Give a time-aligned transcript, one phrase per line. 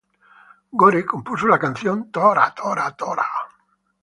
[0.71, 2.51] Gore compuso la canción "Tora!